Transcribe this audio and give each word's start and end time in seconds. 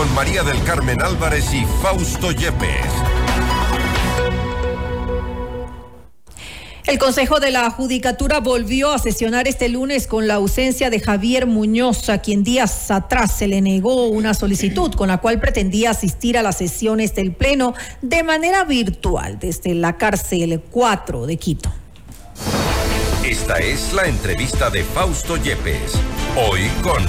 con 0.00 0.14
María 0.14 0.42
del 0.42 0.62
Carmen 0.62 1.02
Álvarez 1.02 1.52
y 1.52 1.66
Fausto 1.82 2.32
Yepes. 2.32 2.90
El 6.86 6.98
Consejo 6.98 7.38
de 7.38 7.50
la 7.50 7.68
Judicatura 7.70 8.40
volvió 8.40 8.94
a 8.94 8.98
sesionar 8.98 9.46
este 9.46 9.68
lunes 9.68 10.06
con 10.06 10.26
la 10.26 10.36
ausencia 10.36 10.88
de 10.88 11.00
Javier 11.00 11.44
Muñoz, 11.46 12.08
a 12.08 12.22
quien 12.22 12.42
días 12.44 12.90
atrás 12.90 13.36
se 13.36 13.46
le 13.46 13.60
negó 13.60 14.06
una 14.06 14.32
solicitud 14.32 14.94
con 14.94 15.08
la 15.08 15.18
cual 15.18 15.38
pretendía 15.38 15.90
asistir 15.90 16.38
a 16.38 16.42
las 16.42 16.56
sesiones 16.56 17.14
del 17.14 17.34
Pleno 17.34 17.74
de 18.00 18.22
manera 18.22 18.64
virtual 18.64 19.38
desde 19.38 19.74
la 19.74 19.98
cárcel 19.98 20.62
4 20.70 21.26
de 21.26 21.36
Quito. 21.36 21.70
Esta 23.22 23.58
es 23.58 23.92
la 23.92 24.06
entrevista 24.06 24.70
de 24.70 24.82
Fausto 24.82 25.36
Yepes, 25.36 25.92
hoy 26.38 26.70
con... 26.82 27.04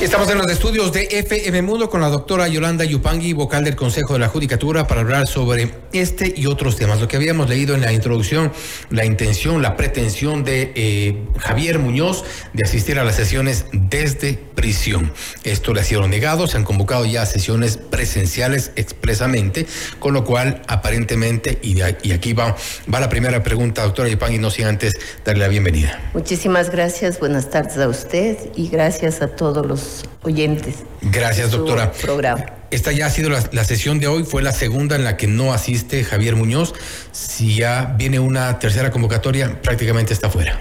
Estamos 0.00 0.30
en 0.30 0.38
los 0.38 0.46
estudios 0.46 0.92
de 0.92 1.08
FM 1.10 1.60
Mundo 1.62 1.90
con 1.90 2.00
la 2.00 2.08
doctora 2.08 2.46
Yolanda 2.46 2.84
Yupangui, 2.84 3.32
vocal 3.32 3.64
del 3.64 3.74
Consejo 3.74 4.12
de 4.12 4.20
la 4.20 4.28
Judicatura, 4.28 4.86
para 4.86 5.00
hablar 5.00 5.26
sobre 5.26 5.74
este 5.92 6.32
y 6.36 6.46
otros 6.46 6.76
temas. 6.76 7.00
Lo 7.00 7.08
que 7.08 7.16
habíamos 7.16 7.48
leído 7.48 7.74
en 7.74 7.80
la 7.80 7.92
introducción, 7.92 8.52
la 8.90 9.04
intención, 9.04 9.60
la 9.60 9.76
pretensión 9.76 10.44
de 10.44 10.72
eh, 10.76 11.26
Javier 11.38 11.80
Muñoz 11.80 12.22
de 12.52 12.62
asistir 12.62 13.00
a 13.00 13.04
las 13.04 13.16
sesiones 13.16 13.64
desde 13.72 14.34
prisión. 14.34 15.12
Esto 15.42 15.74
le 15.74 15.80
ha 15.80 15.84
sido 15.84 16.06
negado, 16.06 16.46
se 16.46 16.58
han 16.58 16.64
convocado 16.64 17.04
ya 17.04 17.26
sesiones 17.26 17.76
presenciales 17.76 18.70
expresamente, 18.76 19.66
con 19.98 20.14
lo 20.14 20.24
cual 20.24 20.62
aparentemente, 20.68 21.58
y, 21.60 21.80
aquí 21.80 22.34
va, 22.34 22.54
va 22.92 23.00
la 23.00 23.08
primera 23.08 23.42
pregunta, 23.42 23.82
doctora 23.82 24.08
Yupangui, 24.08 24.38
no 24.38 24.50
sin 24.50 24.66
antes 24.66 24.94
darle 25.24 25.40
la 25.40 25.48
bienvenida. 25.48 26.10
Muchísimas 26.14 26.70
gracias, 26.70 27.18
buenas 27.18 27.50
tardes 27.50 27.78
a 27.78 27.88
usted 27.88 28.36
y 28.54 28.68
gracias 28.68 29.22
a 29.22 29.28
todos 29.28 29.66
los 29.66 29.87
oyentes. 30.22 30.76
Gracias, 31.02 31.50
doctora. 31.50 31.92
Programa. 31.92 32.44
Esta 32.70 32.92
ya 32.92 33.06
ha 33.06 33.10
sido 33.10 33.30
la, 33.30 33.64
sesión 33.64 33.98
de 33.98 34.08
hoy, 34.08 34.24
fue 34.24 34.42
la 34.42 34.52
segunda 34.52 34.96
en 34.96 35.04
la 35.04 35.16
que 35.16 35.26
no 35.26 35.52
asiste 35.52 36.04
Javier 36.04 36.36
Muñoz. 36.36 36.74
Si 37.12 37.56
ya 37.56 37.94
viene 37.96 38.20
una 38.20 38.58
tercera 38.58 38.90
convocatoria, 38.90 39.62
prácticamente 39.62 40.12
está 40.12 40.28
fuera. 40.28 40.58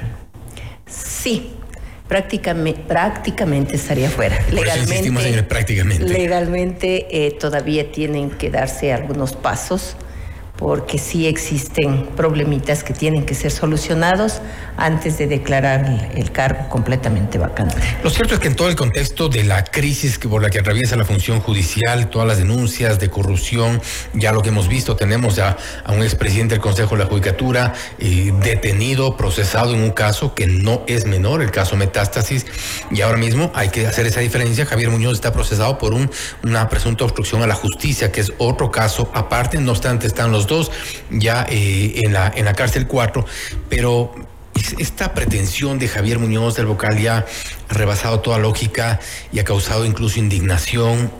Sí, 0.87 1.51
prácticamente, 2.07 2.81
prácticamente 2.87 3.75
estaría 3.75 4.09
fuera. 4.09 4.39
Legalmente, 4.51 5.43
prácticamente. 5.43 6.05
Legalmente 6.05 7.07
eh, 7.11 7.31
todavía 7.31 7.91
tienen 7.91 8.29
que 8.29 8.49
darse 8.49 8.93
algunos 8.93 9.33
pasos 9.33 9.97
porque 10.57 10.97
sí 10.97 11.27
existen 11.27 12.07
problemitas 12.15 12.83
que 12.83 12.93
tienen 12.93 13.25
que 13.25 13.35
ser 13.35 13.51
solucionados 13.51 14.41
antes 14.75 15.17
de 15.17 15.27
declarar 15.27 16.11
el 16.15 16.31
cargo 16.31 16.69
completamente 16.69 17.37
vacante. 17.37 17.75
Lo 18.03 18.09
cierto 18.09 18.35
es 18.35 18.39
que 18.39 18.47
en 18.47 18.55
todo 18.55 18.69
el 18.69 18.75
contexto 18.75 19.29
de 19.29 19.43
la 19.43 19.63
crisis 19.63 20.17
por 20.17 20.41
la 20.41 20.49
que 20.49 20.59
atraviesa 20.59 20.95
la 20.95 21.05
función 21.05 21.39
judicial, 21.39 22.09
todas 22.09 22.27
las 22.27 22.37
denuncias 22.37 22.99
de 22.99 23.09
corrupción, 23.09 23.81
ya 24.13 24.31
lo 24.31 24.41
que 24.41 24.49
hemos 24.49 24.67
visto, 24.67 24.95
tenemos 24.95 25.35
ya 25.35 25.57
a 25.83 25.91
un 25.91 26.01
expresidente 26.01 26.55
del 26.55 26.61
Consejo 26.61 26.95
de 26.95 27.03
la 27.03 27.09
Judicatura 27.09 27.73
eh, 27.99 28.33
detenido, 28.43 29.15
procesado 29.15 29.73
en 29.73 29.81
un 29.81 29.91
caso 29.91 30.33
que 30.33 30.47
no 30.47 30.83
es 30.87 31.05
menor, 31.05 31.41
el 31.41 31.51
caso 31.51 31.75
Metástasis, 31.75 32.45
y 32.91 33.01
ahora 33.01 33.17
mismo 33.17 33.51
hay 33.53 33.69
que 33.69 33.87
hacer 33.87 34.07
esa 34.07 34.21
diferencia. 34.21 34.65
Javier 34.65 34.89
Muñoz 34.89 35.13
está 35.13 35.31
procesado 35.31 35.77
por 35.77 35.93
un, 35.93 36.09
una 36.43 36.69
presunta 36.69 37.03
obstrucción 37.03 37.43
a 37.43 37.47
la 37.47 37.55
justicia, 37.55 38.11
que 38.11 38.21
es 38.21 38.33
otro 38.37 38.71
caso 38.71 39.09
aparte, 39.13 39.59
no 39.59 39.71
obstante 39.71 40.07
están 40.07 40.31
los 40.31 40.46
ya 41.09 41.45
eh, 41.49 42.01
en, 42.03 42.13
la, 42.13 42.31
en 42.35 42.45
la 42.45 42.53
cárcel 42.53 42.87
4, 42.87 43.25
pero 43.69 44.13
esta 44.77 45.13
pretensión 45.13 45.79
de 45.79 45.87
Javier 45.87 46.19
Muñoz 46.19 46.55
del 46.55 46.65
vocal 46.65 46.99
ya 46.99 47.25
ha 47.69 47.73
rebasado 47.73 48.19
toda 48.19 48.37
lógica 48.37 48.99
y 49.31 49.39
ha 49.39 49.43
causado 49.43 49.85
incluso 49.85 50.19
indignación. 50.19 51.11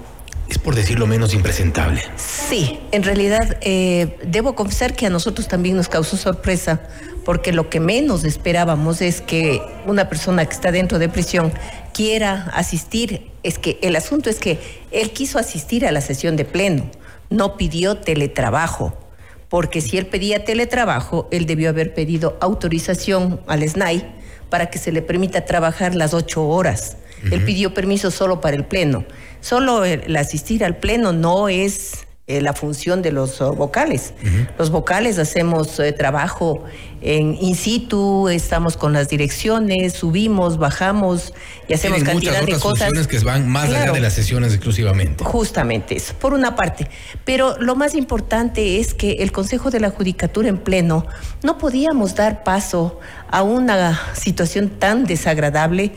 Es 0.50 0.58
por 0.58 0.76
decirlo 0.76 1.08
menos 1.08 1.34
impresentable. 1.34 2.02
Sí, 2.16 2.80
en 2.94 3.04
realidad 3.04 3.58
eh, 3.62 4.18
debo 4.24 4.56
confesar 4.56 4.96
que 4.96 5.06
a 5.06 5.10
nosotros 5.10 5.50
también 5.50 5.76
nos 5.76 5.90
causó 5.90 6.16
sorpresa, 6.16 6.80
porque 7.26 7.52
lo 7.52 7.70
que 7.70 7.82
menos 7.82 8.24
esperábamos 8.24 9.02
es 9.02 9.20
que 9.20 9.62
una 9.86 10.08
persona 10.08 10.46
que 10.46 10.54
está 10.54 10.72
dentro 10.72 11.00
de 11.00 11.10
prisión 11.10 11.52
quiera 11.94 12.50
asistir. 12.54 13.30
Es 13.44 13.60
que 13.60 13.78
el 13.82 13.98
asunto 13.98 14.30
es 14.30 14.40
que 14.40 14.60
él 14.92 15.12
quiso 15.12 15.38
asistir 15.38 15.86
a 15.86 15.92
la 15.92 16.00
sesión 16.00 16.38
de 16.38 16.46
pleno, 16.46 16.90
no 17.30 17.58
pidió 17.58 17.98
teletrabajo 17.98 19.07
porque 19.50 19.82
si 19.82 19.98
él 19.98 20.08
pedía 20.08 20.44
teletrabajo, 20.44 21.28
él 21.32 21.46
debió 21.46 21.70
haber 21.70 21.94
pedido 21.94 22.38
autorización 22.42 23.42
al 23.48 23.68
SNAI 23.68 24.16
para 24.50 24.70
que 24.70 24.80
se 24.80 24.92
le 24.92 25.02
permita 25.02 25.46
trabajar 25.46 25.96
las 25.96 26.14
ocho 26.14 26.48
horas. 26.48 26.98
Él 27.32 27.44
pidió 27.44 27.74
permiso 27.74 28.12
solo 28.12 28.42
para 28.42 28.56
el 28.56 28.66
pleno. 28.66 29.04
Solo 29.42 29.86
el 29.86 30.16
asistir 30.16 30.64
al 30.64 30.78
pleno 30.78 31.14
no 31.14 31.50
es 31.50 32.07
eh, 32.30 32.42
la 32.42 32.52
función 32.52 33.02
de 33.02 33.14
los 33.14 33.40
uh, 33.40 33.54
vocales. 33.54 34.14
Los 34.60 34.70
vocales 34.70 35.18
hacemos 35.18 35.80
eh, 35.80 35.94
trabajo 35.94 36.66
en 37.00 37.38
in 37.40 37.56
situ, 37.56 38.28
estamos 38.28 38.76
con 38.76 38.92
las 38.92 39.08
direcciones, 39.08 39.94
subimos, 39.94 40.58
bajamos 40.58 41.34
y 41.70 41.74
hacemos 41.74 42.04
cantidad 42.04 42.42
de 42.42 42.60
cosas. 42.60 42.90
funciones 42.90 43.08
que 43.08 43.20
van 43.20 43.48
más 43.48 43.70
allá 43.70 43.94
de 43.94 44.02
las 44.02 44.12
sesiones 44.12 44.54
exclusivamente. 44.54 45.24
Justamente 45.24 45.96
eso, 45.96 46.16
por 46.16 46.34
una 46.34 46.58
parte. 46.58 46.90
Pero 47.24 47.56
lo 47.62 47.78
más 47.78 47.96
importante 47.96 48.82
es 48.82 48.94
que 48.94 49.12
el 49.20 49.32
Consejo 49.32 49.72
de 49.72 49.80
la 49.80 49.92
Judicatura 49.92 50.50
en 50.50 50.58
pleno 50.58 51.06
no 51.44 51.58
podíamos 51.58 52.16
dar 52.16 52.44
paso 52.44 53.00
a 53.32 53.42
una 53.42 53.98
situación 54.16 54.68
tan 54.68 55.06
desagradable 55.06 55.94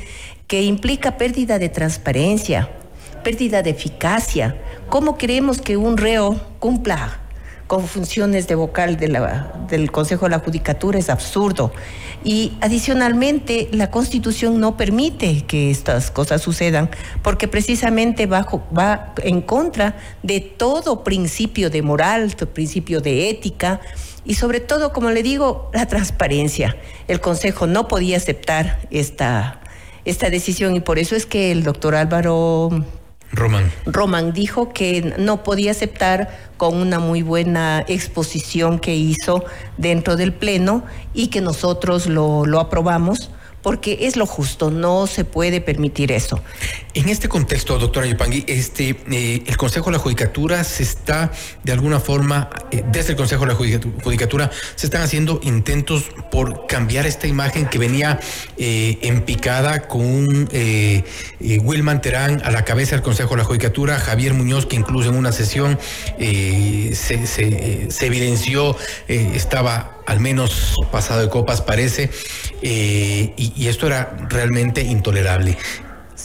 que 0.47 0.63
implica 0.63 1.17
pérdida 1.17 1.59
de 1.59 1.71
transparencia, 1.71 2.71
pérdida 3.23 3.63
de 3.63 3.71
eficacia. 3.71 4.57
¿Cómo 4.89 5.17
queremos 5.17 5.61
que 5.61 5.77
un 5.77 5.97
reo 5.97 6.41
cumpla 6.59 7.19
con 7.67 7.87
funciones 7.87 8.49
de 8.49 8.57
vocal 8.57 8.97
del 8.97 9.93
Consejo 9.93 10.27
de 10.27 10.31
la 10.31 10.41
Judicatura? 10.41 10.99
Es 10.99 11.09
absurdo. 11.09 11.73
Y 12.25 12.53
adicionalmente, 12.61 13.69
la 13.73 13.91
Constitución 13.91 14.61
no 14.61 14.77
permite 14.77 15.47
que 15.47 15.71
estas 15.71 16.11
cosas 16.11 16.43
sucedan, 16.43 16.91
porque 17.23 17.49
precisamente 17.49 18.27
va 18.27 19.15
en 19.23 19.41
contra 19.41 19.97
de 20.23 20.41
todo 20.41 21.05
principio 21.05 21.71
de 21.71 21.83
moral, 21.83 22.35
todo 22.35 22.51
principio 22.51 23.01
de 23.01 23.31
ética 23.31 23.81
y 24.25 24.35
sobre 24.35 24.61
todo, 24.61 24.93
como 24.93 25.11
le 25.11 25.23
digo, 25.23 25.71
la 25.73 25.87
transparencia. 25.87 26.77
El 27.09 27.21
Consejo 27.21 27.67
no 27.67 27.89
podía 27.89 28.19
aceptar 28.19 28.81
esta 28.91 29.61
decisión 30.05 30.77
y 30.77 30.81
por 30.81 30.99
eso 30.99 31.17
es 31.17 31.25
que 31.25 31.53
el 31.53 31.63
doctor 31.63 31.95
Álvaro 31.95 32.85
Román. 33.33 33.71
Román 33.87 34.33
dijo 34.33 34.73
que 34.73 35.15
no 35.19 35.43
podía 35.43 35.71
aceptar 35.71 36.31
con 36.57 36.77
una 36.77 36.99
muy 36.99 37.23
buena 37.23 37.85
exposición 37.87 38.79
que 38.79 38.95
hizo 38.97 39.45
dentro 39.77 40.17
del 40.17 40.33
Pleno 40.33 40.85
y 41.15 41.29
que 41.29 41.41
nosotros 41.41 42.07
lo, 42.07 42.45
lo 42.47 42.61
aprobamos 42.61 43.31
porque 43.63 43.99
es 44.03 44.17
lo 44.17 44.27
justo, 44.27 44.71
no 44.71 45.07
se 45.07 45.25
puede 45.25 45.61
permitir 45.61 46.13
eso. 46.13 46.43
En 46.95 47.09
este 47.09 47.29
contexto, 47.29 47.79
doctora 47.79 48.07
Yupangui, 48.07 48.45
este, 48.47 48.97
eh, 49.11 49.43
el 49.47 49.57
Consejo 49.57 49.87
de 49.87 49.93
la 49.93 49.99
Judicatura 49.99 50.65
se 50.65 50.83
está, 50.83 51.31
de 51.63 51.73
alguna 51.73 52.01
forma, 52.01 52.51
eh, 52.71 52.83
desde 52.91 53.11
el 53.11 53.17
Consejo 53.17 53.47
de 53.47 53.53
la 53.53 53.91
Judicatura, 54.03 54.51
se 54.75 54.87
están 54.87 55.03
haciendo 55.03 55.41
intentos 55.43 56.05
por 56.31 56.67
cambiar 56.67 57.07
esta 57.07 57.27
imagen 57.27 57.67
que 57.67 57.79
venía 57.79 58.19
eh, 58.57 58.99
en 59.03 59.23
picada 59.23 59.87
con 59.87 60.01
un 60.01 60.49
Wilman 61.41 62.01
Terán 62.01 62.43
a 62.45 62.51
la 62.51 62.65
cabeza 62.65 62.97
del 62.97 63.03
Consejo 63.03 63.31
de 63.31 63.39
la 63.39 63.45
Judicatura, 63.45 63.99
Javier 63.99 64.35
Muñoz, 64.35 64.67
que 64.67 64.77
incluso 64.77 65.11
en 65.11 65.17
una 65.17 65.33
sesión 65.33 65.79
se, 66.19 67.27
se, 67.27 68.07
evidenció, 68.07 68.77
estaba 69.07 70.00
al 70.11 70.19
menos 70.19 70.75
pasado 70.91 71.21
de 71.21 71.29
copas 71.29 71.63
parece, 71.63 72.11
y, 72.63 73.33
y, 73.37 73.69
esto 73.69 73.87
era 73.87 74.27
realmente 74.29 74.83
intolerable. 74.83 75.57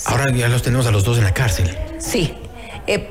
Ahora 0.05 0.31
ya 0.31 0.49
los 0.49 0.63
tenemos 0.63 0.87
a 0.87 0.91
los 0.91 1.03
dos 1.03 1.19
en 1.19 1.23
la 1.23 1.35
cárcel. 1.35 1.77
Sí. 1.99 2.33
Eh, 2.87 3.09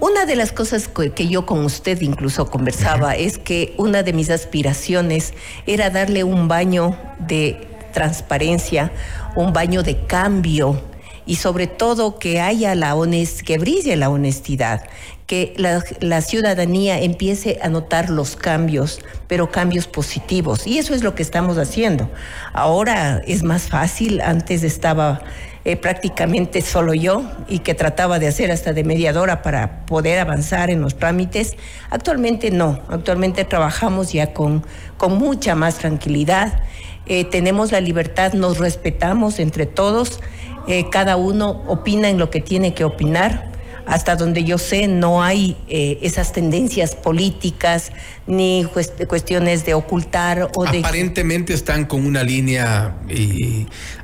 una 0.00 0.26
de 0.26 0.34
las 0.34 0.50
cosas 0.50 0.88
que, 0.88 1.28
yo 1.28 1.46
con 1.46 1.64
usted 1.64 2.00
incluso 2.02 2.50
conversaba 2.50 3.14
es 3.14 3.38
que 3.38 3.72
una 3.78 4.02
de 4.02 4.12
mis 4.12 4.30
aspiraciones 4.30 5.32
era 5.64 5.90
darle 5.90 6.24
un 6.24 6.48
baño 6.48 6.98
de 7.20 7.68
transparencia, 7.92 8.90
un 9.36 9.52
baño 9.52 9.84
de 9.84 9.96
cambio 10.06 10.82
y 11.24 11.36
sobre 11.36 11.68
todo 11.68 12.18
que 12.18 12.40
haya 12.40 12.74
la 12.74 12.96
honest 12.96 13.42
que 13.42 13.58
brille 13.58 13.96
la 13.96 14.10
honestidad, 14.10 14.82
que 15.26 15.54
la, 15.56 16.20
ciudadanía 16.20 17.00
empiece 17.00 17.58
a 17.62 17.68
notar 17.68 18.10
los 18.10 18.36
cambios, 18.36 19.00
pero 19.26 19.50
cambios 19.50 19.86
positivos. 19.86 20.66
Y 20.66 20.78
eso 20.78 20.94
es 20.94 21.02
lo 21.02 21.14
que 21.14 21.22
estamos 21.22 21.56
haciendo. 21.56 22.10
Ahora 22.52 23.22
es 23.26 23.42
más 23.42 23.68
fácil, 23.68 24.20
antes 24.20 24.62
estaba 24.62 25.22
eh, 25.64 25.76
prácticamente 25.76 26.60
solo 26.60 26.92
yo 26.92 27.24
y 27.48 27.60
que 27.60 27.74
trataba 27.74 28.18
de 28.18 28.28
hacer 28.28 28.50
hasta 28.50 28.74
de 28.74 28.84
mediadora 28.84 29.40
para 29.40 29.86
poder 29.86 30.18
avanzar 30.18 30.70
en 30.70 30.82
los 30.82 30.96
trámites. 30.96 31.56
Actualmente 31.90 32.50
no, 32.50 32.80
actualmente 32.88 33.44
trabajamos 33.44 34.12
ya 34.12 34.34
con, 34.34 34.64
con 34.98 35.16
mucha 35.16 35.54
más 35.54 35.78
tranquilidad. 35.78 36.60
Eh, 37.06 37.24
tenemos 37.24 37.72
la 37.72 37.80
libertad, 37.80 38.34
nos 38.34 38.58
respetamos 38.58 39.38
entre 39.38 39.64
todos 39.64 40.20
eh, 40.66 40.88
cada 40.90 41.16
uno 41.16 41.62
opina 41.66 42.08
en 42.08 42.18
lo 42.18 42.30
que 42.30 42.40
tiene 42.40 42.72
que 42.72 42.84
opinar 42.84 43.52
hasta 43.86 44.16
donde 44.16 44.44
yo 44.44 44.58
sé, 44.58 44.86
no 44.86 45.22
hay 45.22 45.56
eh, 45.68 45.98
esas 46.02 46.32
tendencias 46.32 46.94
políticas 46.94 47.92
ni 48.26 48.66
cuestiones 49.06 49.66
de 49.66 49.74
ocultar 49.74 50.50
o 50.54 50.64
de... 50.64 50.78
Aparentemente 50.78 51.52
están 51.52 51.84
con 51.84 52.06
una 52.06 52.22
línea 52.22 52.96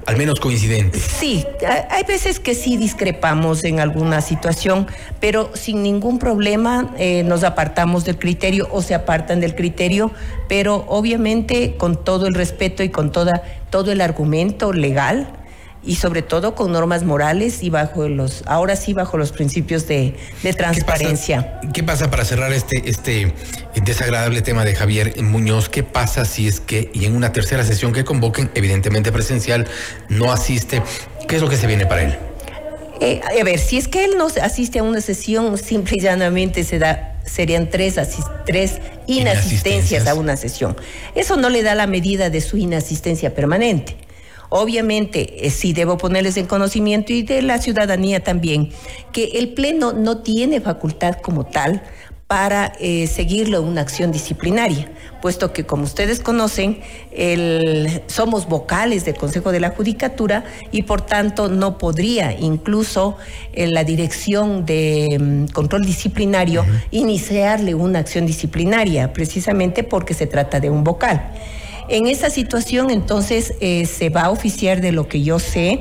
al 0.06 0.16
menos 0.16 0.40
coincidente. 0.40 0.98
Sí, 0.98 1.46
hay 1.88 2.04
veces 2.04 2.40
que 2.40 2.54
sí 2.54 2.76
discrepamos 2.76 3.64
en 3.64 3.80
alguna 3.80 4.20
situación, 4.20 4.86
pero 5.20 5.50
sin 5.54 5.82
ningún 5.82 6.18
problema 6.18 6.94
eh, 6.98 7.22
nos 7.24 7.44
apartamos 7.44 8.04
del 8.04 8.18
criterio 8.18 8.68
o 8.70 8.82
se 8.82 8.94
apartan 8.94 9.40
del 9.40 9.54
criterio, 9.54 10.12
pero 10.48 10.84
obviamente 10.88 11.76
con 11.76 12.02
todo 12.02 12.26
el 12.26 12.34
respeto 12.34 12.82
y 12.82 12.90
con 12.90 13.12
toda, 13.12 13.42
todo 13.70 13.92
el 13.92 14.00
argumento 14.00 14.72
legal 14.72 15.39
y 15.82 15.96
sobre 15.96 16.22
todo 16.22 16.54
con 16.54 16.72
normas 16.72 17.04
morales 17.04 17.62
y 17.62 17.70
bajo 17.70 18.08
los, 18.08 18.42
ahora 18.46 18.76
sí 18.76 18.92
bajo 18.92 19.16
los 19.16 19.32
principios 19.32 19.86
de, 19.88 20.14
transparencia. 20.56 21.60
¿Qué 21.72 21.82
pasa, 21.82 22.10
para 22.10 22.24
cerrar 22.24 22.52
este, 22.52 22.88
este 22.90 23.34
desagradable 23.84 24.42
tema 24.42 24.64
de 24.64 24.74
Javier 24.74 25.22
Muñoz? 25.22 25.68
¿Qué 25.68 25.82
pasa 25.82 26.24
si 26.24 26.48
es 26.48 26.60
que 26.60 26.90
y 26.92 27.06
en 27.06 27.16
una 27.16 27.32
tercera 27.32 27.64
sesión 27.64 27.92
que 27.92 28.04
convoquen, 28.04 28.50
evidentemente 28.54 29.10
presencial, 29.12 29.66
no 30.08 30.32
asiste? 30.32 30.82
¿Qué 31.26 31.36
es 31.36 31.42
lo 31.42 31.48
que 31.48 31.56
se 31.56 31.66
viene 31.66 31.86
para 31.86 32.02
él? 32.02 32.18
Eh, 33.00 33.22
a 33.40 33.44
ver, 33.44 33.58
si 33.58 33.78
es 33.78 33.88
que 33.88 34.04
él 34.04 34.12
no 34.18 34.26
asiste 34.42 34.80
a 34.80 34.82
una 34.82 35.00
sesión, 35.00 35.56
simple 35.56 35.96
y 35.96 36.00
llanamente 36.00 36.64
se 36.64 36.78
da, 36.78 37.18
serían 37.24 37.70
tres, 37.70 37.98
tres 38.44 38.78
inasistencias 39.06 40.06
a 40.06 40.14
una 40.14 40.36
sesión. 40.36 40.76
Eso 41.14 41.38
no 41.38 41.48
le 41.48 41.62
da 41.62 41.74
la 41.74 41.86
medida 41.86 42.28
de 42.28 42.42
su 42.42 42.58
inasistencia 42.58 43.34
permanente. 43.34 43.96
Obviamente, 44.50 45.46
eh, 45.46 45.50
sí 45.50 45.72
debo 45.72 45.96
ponerles 45.96 46.36
en 46.36 46.46
conocimiento 46.46 47.12
y 47.12 47.22
de 47.22 47.40
la 47.40 47.58
ciudadanía 47.58 48.20
también, 48.20 48.70
que 49.12 49.24
el 49.34 49.54
Pleno 49.54 49.92
no 49.92 50.18
tiene 50.18 50.60
facultad 50.60 51.14
como 51.14 51.46
tal 51.46 51.82
para 52.26 52.72
eh, 52.78 53.06
seguirlo 53.08 53.62
una 53.62 53.80
acción 53.80 54.12
disciplinaria, 54.12 54.88
puesto 55.20 55.52
que 55.52 55.66
como 55.66 55.84
ustedes 55.84 56.20
conocen, 56.20 56.80
somos 58.06 58.48
vocales 58.48 59.04
del 59.04 59.16
Consejo 59.16 59.50
de 59.50 59.58
la 59.58 59.70
Judicatura 59.70 60.44
y 60.70 60.82
por 60.82 61.00
tanto 61.00 61.48
no 61.48 61.76
podría 61.76 62.32
incluso 62.32 63.16
en 63.52 63.72
la 63.74 63.82
dirección 63.82 64.64
de 64.64 65.18
mm, 65.18 65.52
control 65.52 65.82
disciplinario 65.82 66.64
iniciarle 66.92 67.74
una 67.74 67.98
acción 67.98 68.26
disciplinaria, 68.26 69.12
precisamente 69.12 69.82
porque 69.82 70.14
se 70.14 70.28
trata 70.28 70.60
de 70.60 70.70
un 70.70 70.84
vocal. 70.84 71.32
En 71.90 72.06
esa 72.06 72.30
situación, 72.30 72.88
entonces, 72.90 73.54
eh, 73.60 73.84
se 73.84 74.10
va 74.10 74.22
a 74.22 74.30
oficiar 74.30 74.80
de 74.80 74.92
lo 74.92 75.08
que 75.08 75.22
yo 75.22 75.40
sé. 75.40 75.80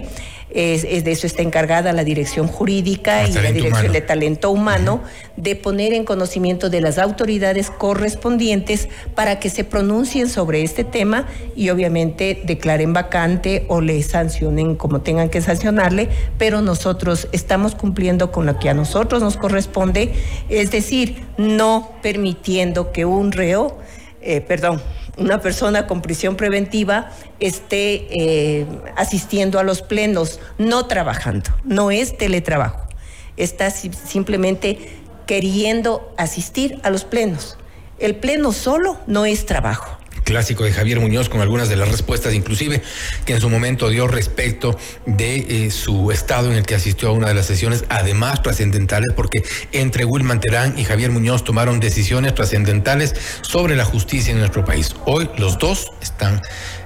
Es, 0.52 0.82
de 0.82 1.12
eso 1.12 1.28
está 1.28 1.44
encargada 1.44 1.94
la 1.94 2.04
dirección 2.04 2.48
jurídica 2.48 3.28
y 3.28 3.34
la 3.34 3.52
dirección 3.52 3.92
de 3.92 4.02
talento 4.02 4.50
humano, 4.50 5.04
de 5.36 5.56
poner 5.56 5.94
en 5.94 6.06
conocimiento 6.06 6.72
de 6.72 6.82
las 6.82 6.98
autoridades 6.98 7.70
correspondientes 7.70 8.90
para 9.14 9.40
que 9.40 9.52
se 9.52 9.64
pronuncien 9.64 10.28
sobre 10.28 10.64
este 10.64 10.84
tema 10.84 11.28
y 11.56 11.70
obviamente 11.70 12.42
declaren 12.46 12.94
vacante 12.94 13.66
o 13.68 13.80
le 13.80 14.02
sancionen 14.02 14.76
como 14.76 15.02
tengan 15.02 15.30
que 15.30 15.40
sancionarle, 15.40 16.10
pero 16.40 16.64
nosotros 16.64 17.28
estamos 17.32 17.76
cumpliendo 17.76 18.32
con 18.32 18.48
lo 18.48 18.58
que 18.58 18.70
a 18.70 18.74
nosotros 18.74 19.22
nos 19.22 19.38
corresponde, 19.38 20.14
es 20.50 20.72
decir, 20.72 21.28
no 21.38 21.92
permitiendo 22.02 22.92
que 22.92 23.06
un 23.06 23.32
reo, 23.32 23.78
eh, 24.24 24.42
perdón, 24.42 24.82
una 25.20 25.42
persona 25.42 25.86
con 25.86 26.02
prisión 26.02 26.36
preventiva 26.36 27.12
esté 27.40 28.08
eh, 28.10 28.66
asistiendo 28.96 29.60
a 29.60 29.64
los 29.64 29.82
plenos, 29.82 30.40
no 30.58 30.86
trabajando, 30.88 31.52
no 31.64 31.92
es 31.92 32.18
teletrabajo, 32.18 32.88
está 33.38 33.70
simplemente 33.70 34.80
queriendo 35.26 36.14
asistir 36.18 36.80
a 36.84 36.90
los 36.90 37.04
plenos. 37.04 37.58
El 38.00 38.16
pleno 38.16 38.54
solo 38.54 38.98
no 39.08 39.26
es 39.26 39.46
trabajo 39.46 39.99
clásico 40.30 40.64
de 40.64 40.72
Javier 40.72 41.00
Muñoz 41.00 41.28
con 41.28 41.42
algunas 41.42 41.70
de 41.70 41.76
las 41.76 41.90
respuestas 41.90 42.36
inclusive 42.36 42.84
que 43.26 43.34
en 43.34 43.42
su 43.42 43.50
momento 43.50 43.90
dio 43.90 44.08
respecto 44.08 44.78
de 45.08 45.66
eh, 45.66 45.72
su 45.72 46.12
estado 46.12 46.52
en 46.52 46.58
el 46.58 46.68
que 46.68 46.76
asistió 46.76 47.10
a 47.10 47.12
una 47.14 47.30
de 47.30 47.34
las 47.34 47.48
sesiones, 47.48 47.86
además 47.90 48.44
trascendentales, 48.44 49.10
porque 49.16 49.44
entre 49.72 50.06
Wilman 50.06 50.40
Terán 50.40 50.78
y 50.78 50.84
Javier 50.84 51.10
Muñoz 51.10 51.44
tomaron 51.44 51.80
decisiones 51.80 52.36
trascendentales 52.36 53.16
sobre 53.42 53.76
la 53.76 53.86
justicia 53.86 54.32
en 54.32 54.40
nuestro 54.40 54.64
país. 54.64 54.96
Hoy 55.06 55.28
los 55.38 55.58
dos 55.58 55.92
están 56.00 56.42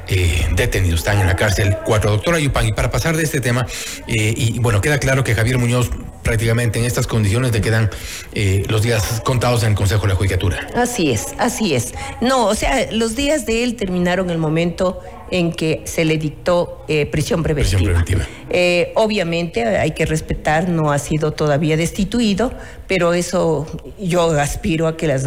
eh, 0.08 0.48
detenidos, 0.56 1.02
están 1.02 1.20
en 1.20 1.28
la 1.28 1.36
cárcel 1.36 1.78
cuatro. 1.86 2.12
Doctora 2.12 2.40
Yupan, 2.40 2.68
y 2.68 2.72
para 2.72 2.92
pasar 2.92 3.18
de 3.18 3.24
este 3.24 3.42
tema, 3.42 3.66
eh, 4.08 4.34
y 4.36 4.60
bueno, 4.60 4.80
queda 4.80 5.00
claro 5.00 5.26
que 5.26 5.36
Javier 5.36 5.58
Muñoz 5.58 5.90
prácticamente 6.24 6.80
en 6.80 6.86
estas 6.86 7.06
condiciones 7.06 7.52
le 7.52 7.62
quedan 7.62 7.90
eh, 8.34 8.64
los 8.70 8.82
días 8.82 9.22
contados 9.24 9.64
en 9.64 9.70
el 9.70 9.76
Consejo 9.76 10.04
de 10.04 10.08
la 10.10 10.16
Judicatura. 10.16 10.68
Así 10.76 11.12
es, 11.12 11.28
así 11.38 11.76
es. 11.76 11.94
No, 12.22 12.48
o 12.48 12.56
sea, 12.56 12.92
los 12.92 13.16
días 13.16 13.46
de 13.46 13.64
él 13.64 13.76
terminaron 13.76 14.30
el 14.30 14.38
momento 14.38 15.00
en 15.34 15.52
que 15.52 15.82
se 15.86 16.06
le 16.06 16.18
dictó 16.18 16.86
eh, 16.88 17.08
prisión 17.08 17.42
preventiva. 17.42 17.80
Prisión 17.80 17.92
preventiva. 17.92 18.28
Eh, 18.52 18.92
obviamente 18.96 19.66
hay 19.66 19.92
que 19.92 20.06
respetar, 20.06 20.70
no 20.70 20.92
ha 20.92 21.00
sido 21.00 21.32
todavía 21.32 21.76
destituido, 21.76 22.54
pero 22.88 23.14
eso 23.14 23.66
yo 24.00 24.30
aspiro 24.40 24.88
a 24.88 24.96
que 24.96 25.08
las 25.08 25.26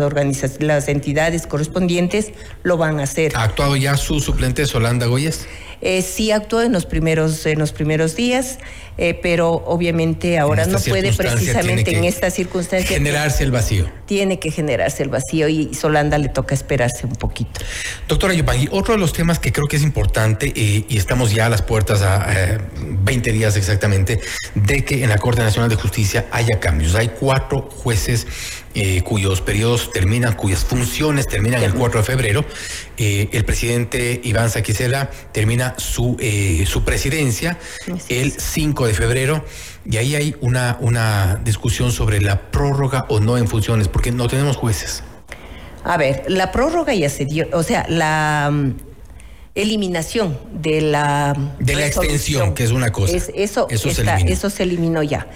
las 0.60 0.88
entidades 0.88 1.46
correspondientes 1.48 2.32
lo 2.62 2.76
van 2.76 3.00
a 3.00 3.02
hacer. 3.02 3.32
¿Ha 3.34 3.42
actuado 3.42 3.74
ya 3.76 3.96
su 3.96 4.20
suplente 4.20 4.64
Solanda 4.66 5.06
Goyes? 5.06 5.48
Eh, 5.80 6.02
sí 6.02 6.30
actuó 6.30 6.62
en 6.62 6.72
los 6.72 6.86
primeros, 6.86 7.44
en 7.46 7.58
los 7.58 7.72
primeros 7.72 8.16
días, 8.16 8.58
eh, 8.98 9.18
pero 9.22 9.50
obviamente 9.66 10.38
ahora 10.38 10.64
no 10.66 10.78
puede 10.78 11.12
precisamente 11.12 11.96
en 11.96 12.04
esta 12.04 12.30
circunstancia. 12.30 12.96
Generarse 12.96 13.44
el 13.44 13.50
vacío. 13.50 13.86
Tiene 14.06 14.38
que 14.38 14.50
generarse 14.50 15.02
el 15.02 15.10
vacío 15.10 15.48
y 15.48 15.74
Solanda 15.74 16.16
le 16.18 16.28
toca 16.28 16.54
esperarse 16.54 17.06
un 17.06 17.16
poquito. 17.16 17.60
Doctora 18.08 18.32
Yopangui, 18.32 18.68
otro 18.70 18.94
de 18.94 19.00
los 19.00 19.12
temas 19.12 19.38
que 19.38 19.52
creo 19.52 19.66
que 19.66 19.76
es 19.76 19.82
importante 19.82 20.52
eh, 20.56 20.84
y 20.88 20.96
estamos 20.96 21.32
ya 21.32 21.46
a 21.46 21.48
las 21.50 21.62
puertas 21.62 22.02
a 22.02 22.58
20 22.80 23.32
días 23.32 23.56
exactamente 23.56 24.20
de 24.54 24.84
que 24.84 25.02
en 25.02 25.10
la 25.10 25.18
Corte 25.18 25.42
Nacional 25.42 25.68
de 25.68 25.76
Justicia 25.76 26.26
haya 26.32 26.58
cambios. 26.58 26.94
Hay 26.94 27.08
cuatro 27.08 27.68
jueces 27.70 28.26
eh, 28.78 29.00
cuyos 29.00 29.40
periodos 29.40 29.90
terminan, 29.90 30.34
cuyas 30.34 30.62
funciones 30.62 31.26
terminan 31.26 31.62
el 31.62 31.72
4 31.72 32.00
de 32.00 32.04
febrero. 32.04 32.44
Eh, 32.98 33.30
el 33.32 33.42
presidente 33.46 34.20
Iván 34.22 34.50
Saquicela 34.50 35.10
termina 35.32 35.65
su, 35.76 36.16
eh, 36.20 36.64
su 36.66 36.82
presidencia 36.84 37.58
el 38.08 38.32
5 38.32 38.86
de 38.86 38.94
febrero. 38.94 39.44
Y 39.84 39.96
ahí 39.98 40.14
hay 40.14 40.36
una, 40.40 40.76
una 40.80 41.40
discusión 41.44 41.92
sobre 41.92 42.20
la 42.20 42.50
prórroga 42.50 43.06
o 43.08 43.20
no 43.20 43.38
en 43.38 43.46
funciones, 43.46 43.88
porque 43.88 44.10
no 44.12 44.28
tenemos 44.28 44.56
jueces. 44.56 45.02
A 45.84 45.96
ver, 45.96 46.24
la 46.28 46.50
prórroga 46.50 46.94
ya 46.94 47.08
se 47.08 47.24
dio, 47.24 47.46
o 47.52 47.62
sea, 47.62 47.86
la 47.88 48.50
mm, 48.52 48.72
eliminación 49.54 50.38
de 50.52 50.80
la 50.80 51.34
de 51.60 51.74
la 51.76 51.86
extensión 51.86 52.54
que 52.54 52.64
es 52.64 52.72
una 52.72 52.90
cosa. 52.90 53.16
Eso 53.16 53.68
eso, 53.70 53.90
se 53.90 54.04
eso 54.26 54.50
se 54.50 54.62
eliminó 54.64 55.02
ya. 55.02 55.28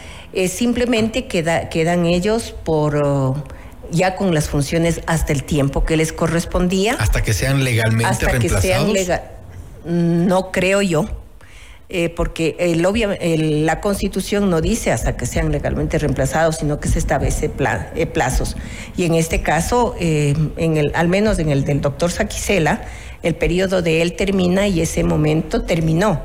Simplemente 0.49 1.26
queda, 1.26 1.69
quedan 1.69 2.04
ellos 2.04 2.54
por 2.64 2.97
oh, 2.97 3.45
ya 3.93 4.16
con 4.16 4.35
las 4.35 4.49
funciones 4.49 5.00
hasta 5.07 5.33
el 5.33 5.45
tiempo 5.45 5.85
que 5.85 5.97
les 5.97 6.12
correspondía. 6.12 6.95
Hasta 6.99 7.23
que 7.23 7.33
sean 7.33 7.64
legalmente 7.64 8.07
hasta 8.11 8.38
que 8.38 8.49
sean 8.49 8.93
legal 8.93 9.23
no 9.84 10.52
creo 10.52 10.82
yo 10.82 11.06
eh, 11.92 12.08
porque 12.08 12.54
la 13.64 13.80
constitución 13.80 14.49
no 14.49 14.60
dice 14.60 14.92
hasta 14.92 15.16
que 15.16 15.26
sean 15.26 15.50
legalmente 15.50 15.99
reemplazados, 15.99 16.58
sino 16.58 16.78
que 16.78 16.87
se 16.87 17.00
establece 17.00 17.50
eh, 17.96 18.06
plazos. 18.06 18.56
Y 18.96 19.06
en 19.06 19.14
este 19.14 19.42
caso, 19.42 19.96
eh, 19.99 20.34
en 20.56 20.76
el, 20.76 20.92
al 20.94 21.08
menos 21.08 21.40
en 21.40 21.49
el 21.49 21.64
del 21.64 21.80
doctor 21.80 22.12
Saquicela, 22.12 22.82
el 23.25 23.34
periodo 23.34 23.82
de 23.82 24.02
él 24.02 24.14
termina 24.14 24.68
y 24.68 24.80
ese 24.80 25.02
momento 25.02 25.62
terminó. 25.62 26.22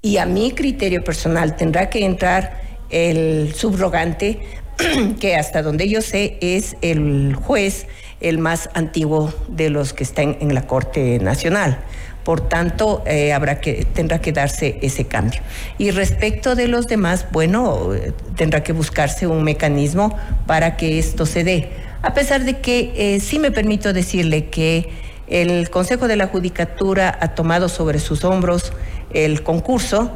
Y 0.00 0.18
a 0.18 0.26
mi 0.26 0.52
criterio 0.52 1.02
personal 1.02 1.56
tendrá 1.56 1.90
que 1.90 2.04
entrar 2.04 2.60
el 2.88 3.52
subrogante, 3.52 4.38
que 5.20 5.36
hasta 5.36 5.62
donde 5.62 5.88
yo 5.88 6.02
sé 6.02 6.38
es 6.40 6.76
el 6.82 7.34
juez 7.34 7.86
el 8.20 8.38
más 8.38 8.68
antiguo 8.74 9.32
de 9.48 9.70
los 9.70 9.92
que 9.92 10.04
están 10.04 10.36
en 10.40 10.54
la 10.54 10.66
Corte 10.66 11.18
Nacional. 11.18 11.78
Por 12.24 12.48
tanto, 12.48 13.02
eh, 13.06 13.32
habrá 13.32 13.60
que, 13.60 13.86
tendrá 13.86 14.20
que 14.20 14.32
darse 14.32 14.78
ese 14.82 15.06
cambio. 15.06 15.40
Y 15.78 15.90
respecto 15.90 16.54
de 16.54 16.68
los 16.68 16.86
demás, 16.86 17.26
bueno, 17.32 17.90
tendrá 18.36 18.62
que 18.62 18.72
buscarse 18.72 19.26
un 19.26 19.42
mecanismo 19.42 20.16
para 20.46 20.76
que 20.76 20.98
esto 20.98 21.24
se 21.24 21.44
dé. 21.44 21.70
A 22.02 22.12
pesar 22.12 22.44
de 22.44 22.60
que 22.60 22.92
eh, 22.96 23.20
sí 23.20 23.38
me 23.38 23.50
permito 23.50 23.92
decirle 23.92 24.46
que 24.46 24.90
el 25.28 25.70
Consejo 25.70 26.08
de 26.08 26.16
la 26.16 26.26
Judicatura 26.26 27.16
ha 27.20 27.34
tomado 27.34 27.68
sobre 27.68 27.98
sus 27.98 28.24
hombros 28.24 28.72
el 29.14 29.42
concurso. 29.42 30.12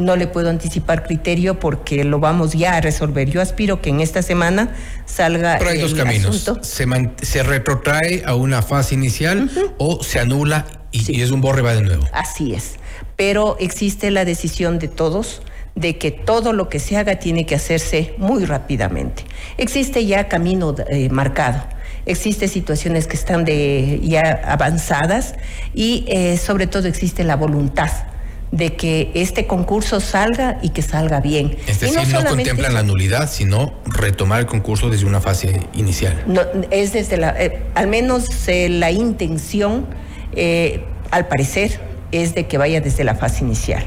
No 0.00 0.16
le 0.16 0.26
puedo 0.26 0.50
anticipar 0.50 1.04
criterio 1.04 1.60
porque 1.60 2.04
lo 2.04 2.18
vamos 2.18 2.52
ya 2.52 2.76
a 2.76 2.80
resolver. 2.80 3.30
Yo 3.30 3.40
aspiro 3.40 3.80
que 3.80 3.90
en 3.90 4.00
esta 4.00 4.22
semana 4.22 4.74
salga. 5.06 5.56
Pero 5.58 5.70
hay 5.70 5.80
dos 5.80 5.94
caminos. 5.94 6.50
Se, 6.62 7.42
retrotrae 7.42 8.22
a 8.26 8.34
una 8.34 8.62
fase 8.62 8.94
inicial 8.94 9.50
o 9.78 10.02
se 10.02 10.18
anula 10.18 10.66
y, 10.90 11.20
es 11.20 11.30
un 11.30 11.40
borre 11.40 11.62
va 11.62 11.74
de 11.74 11.82
nuevo. 11.82 12.04
Así 12.12 12.54
es. 12.54 12.76
pero 13.16 13.56
existe 13.60 14.10
la 14.10 14.24
decisión 14.24 14.78
de 14.78 14.88
todos 14.88 15.42
de 15.74 15.98
que 15.98 16.10
todo 16.10 16.52
lo 16.52 16.68
que 16.68 16.78
se 16.80 16.96
haga 16.96 17.16
tiene 17.16 17.46
que 17.46 17.54
hacerse 17.54 18.14
muy 18.18 18.44
rápidamente. 18.44 19.24
Existe 19.56 20.04
ya 20.04 20.28
camino 20.28 20.74
eh, 20.88 21.08
marcado. 21.10 21.62
Existe 22.06 22.48
situaciones 22.48 23.06
que 23.06 23.16
están 23.16 23.44
de, 23.44 24.00
ya 24.02 24.40
avanzadas 24.44 25.34
y 25.74 26.04
eh, 26.08 26.38
sobre 26.38 26.66
todo 26.66 26.88
existe 26.88 27.24
la 27.24 27.36
voluntad 27.36 27.90
de 28.52 28.74
que 28.74 29.12
este 29.14 29.46
concurso 29.46 30.00
salga 30.00 30.58
y 30.62 30.70
que 30.70 30.82
salga 30.82 31.20
bien. 31.20 31.56
Es 31.66 31.80
decir, 31.80 32.08
no, 32.12 32.24
contemplan 32.24 32.74
la 32.74 32.82
nulidad, 32.82 33.30
sino 33.30 33.72
retomar 33.86 34.40
el 34.40 34.46
concurso 34.46 34.90
desde 34.90 35.06
una 35.06 35.20
fase 35.20 35.60
inicial. 35.74 36.24
No, 36.26 36.42
es 36.70 36.92
desde 36.92 37.16
la, 37.16 37.30
eh, 37.40 37.62
al 37.74 37.86
menos 37.86 38.26
la 38.48 38.90
intención, 38.90 39.86
al 41.10 41.28
parecer, 41.28 41.80
es 42.12 42.34
de 42.34 42.46
que 42.46 42.58
vaya 42.58 42.80
desde 42.80 43.04
la 43.04 43.14
fase 43.14 43.44
inicial. 43.44 43.84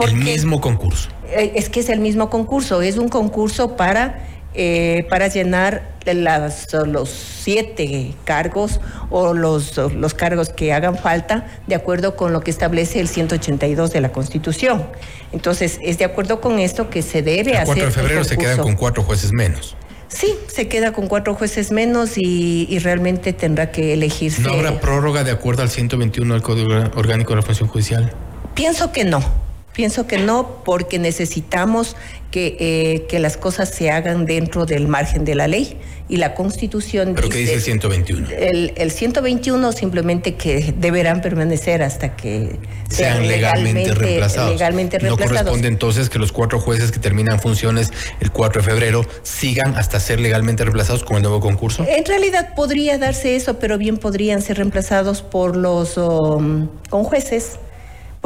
el 0.00 0.14
mismo 0.14 0.60
concurso. 0.60 1.08
Eh, 1.30 1.52
es 1.56 1.68
que 1.68 1.80
es 1.80 1.88
el 1.88 2.00
mismo 2.00 2.30
concurso, 2.30 2.82
es 2.82 2.98
un 2.98 3.08
concurso 3.08 3.76
para, 3.76 4.24
eh, 4.56 5.06
para 5.10 5.28
llenar 5.28 5.96
las, 6.06 6.72
los 6.72 7.10
siete 7.10 8.14
cargos 8.24 8.80
o 9.10 9.34
los, 9.34 9.76
los 9.76 10.14
cargos 10.14 10.48
que 10.48 10.72
hagan 10.72 10.96
falta 10.96 11.46
de 11.66 11.74
acuerdo 11.74 12.16
con 12.16 12.32
lo 12.32 12.40
que 12.40 12.50
establece 12.50 13.00
el 13.00 13.08
182 13.08 13.92
de 13.92 14.00
la 14.00 14.12
Constitución. 14.12 14.86
Entonces, 15.32 15.78
es 15.82 15.98
de 15.98 16.04
acuerdo 16.04 16.40
con 16.40 16.58
esto 16.58 16.88
que 16.90 17.02
se 17.02 17.22
debe 17.22 17.52
el 17.52 17.56
hacer. 17.58 17.66
4 17.66 17.84
de 17.84 17.90
febrero 17.90 18.24
se 18.24 18.36
quedan 18.38 18.58
con 18.58 18.76
cuatro 18.76 19.02
jueces 19.02 19.32
menos. 19.32 19.76
Sí, 20.08 20.34
se 20.46 20.68
queda 20.68 20.92
con 20.92 21.08
cuatro 21.08 21.34
jueces 21.34 21.72
menos 21.72 22.16
y, 22.16 22.66
y, 22.70 22.78
realmente 22.78 23.32
tendrá 23.32 23.70
que 23.72 23.92
elegirse. 23.92 24.40
¿No 24.40 24.52
habrá 24.52 24.80
prórroga 24.80 25.24
de 25.24 25.32
acuerdo 25.32 25.62
al 25.62 25.68
121 25.68 26.32
del 26.32 26.42
Código 26.42 26.72
Orgánico 26.94 27.30
de 27.30 27.36
la 27.36 27.42
Función 27.42 27.68
Judicial? 27.68 28.12
Pienso 28.54 28.92
que 28.92 29.04
no. 29.04 29.45
Pienso 29.76 30.06
que 30.06 30.16
no, 30.16 30.62
porque 30.64 30.98
necesitamos 30.98 31.96
que, 32.30 32.56
eh, 32.58 33.06
que 33.10 33.18
las 33.18 33.36
cosas 33.36 33.68
se 33.68 33.90
hagan 33.90 34.24
dentro 34.24 34.64
del 34.64 34.88
margen 34.88 35.26
de 35.26 35.34
la 35.34 35.48
ley 35.48 35.76
y 36.08 36.16
la 36.16 36.34
Constitución. 36.34 37.12
¿Pero 37.14 37.28
qué 37.28 37.40
dice 37.40 37.52
el 37.52 37.60
121? 37.60 38.28
El, 38.30 38.72
el 38.74 38.90
121 38.90 39.72
simplemente 39.72 40.34
que 40.36 40.74
deberán 40.78 41.20
permanecer 41.20 41.82
hasta 41.82 42.16
que 42.16 42.58
sean, 42.88 43.28
legalmente, 43.28 43.92
reemplazados. 43.92 44.52
legalmente 44.52 44.98
No 44.98 45.18
corresponde 45.18 45.68
entonces 45.68 46.08
que 46.08 46.18
los 46.18 46.32
cuatro 46.32 46.58
jueces 46.58 46.90
que 46.90 46.98
terminan 46.98 47.38
funciones 47.38 47.92
el 48.20 48.30
4 48.32 48.62
de 48.62 48.68
febrero 48.70 49.04
sigan 49.24 49.76
hasta 49.76 50.00
ser 50.00 50.20
legalmente 50.20 50.64
reemplazados 50.64 51.04
con 51.04 51.18
el 51.18 51.22
nuevo 51.22 51.40
concurso. 51.40 51.84
En 51.86 52.06
realidad 52.06 52.54
podría 52.54 52.96
darse 52.96 53.36
eso, 53.36 53.58
pero 53.58 53.76
bien 53.76 53.98
podrían 53.98 54.40
ser 54.40 54.56
reemplazados 54.56 55.20
por 55.20 55.54
los 55.54 55.98
um, 55.98 56.68
con 56.88 57.04
jueces 57.04 57.58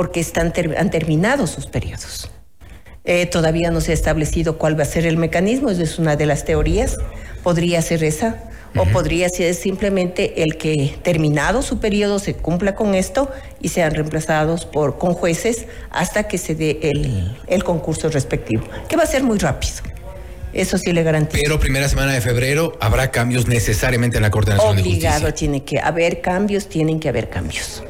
porque 0.00 0.20
están 0.20 0.50
han 0.78 0.88
terminado 0.88 1.46
sus 1.46 1.66
periodos. 1.66 2.30
Eh, 3.04 3.26
todavía 3.26 3.70
no 3.70 3.82
se 3.82 3.90
ha 3.90 3.94
establecido 3.94 4.56
cuál 4.56 4.78
va 4.78 4.84
a 4.84 4.86
ser 4.86 5.04
el 5.04 5.18
mecanismo, 5.18 5.68
es 5.68 5.98
una 5.98 6.16
de 6.16 6.24
las 6.24 6.46
teorías, 6.46 6.96
podría 7.42 7.82
ser 7.82 8.02
esa, 8.02 8.44
o 8.74 8.86
podría 8.86 9.28
ser 9.28 9.54
simplemente 9.54 10.42
el 10.42 10.56
que 10.56 10.96
terminado 11.02 11.60
su 11.60 11.80
periodo 11.80 12.18
se 12.18 12.32
cumpla 12.32 12.74
con 12.74 12.94
esto 12.94 13.30
y 13.60 13.68
sean 13.68 13.94
reemplazados 13.94 14.64
por, 14.64 14.96
con 14.96 15.12
jueces 15.12 15.66
hasta 15.90 16.22
que 16.22 16.38
se 16.38 16.54
dé 16.54 16.78
el, 16.80 17.36
el 17.46 17.62
concurso 17.62 18.08
respectivo, 18.08 18.64
que 18.88 18.96
va 18.96 19.02
a 19.02 19.06
ser 19.06 19.22
muy 19.22 19.36
rápido. 19.36 19.74
Eso 20.54 20.78
sí 20.78 20.94
le 20.94 21.02
garantizo. 21.02 21.42
Pero 21.42 21.60
primera 21.60 21.90
semana 21.90 22.14
de 22.14 22.22
febrero 22.22 22.72
habrá 22.80 23.10
cambios 23.10 23.48
necesariamente 23.48 24.16
en 24.16 24.22
la 24.22 24.30
Corte 24.30 24.52
Nacional 24.52 24.76
de 24.76 24.82
Justicia. 24.82 25.10
Obligado 25.10 25.34
tiene 25.34 25.62
que 25.62 25.78
haber 25.78 26.22
cambios, 26.22 26.70
tienen 26.70 26.98
que 26.98 27.10
haber 27.10 27.28
cambios. 27.28 27.82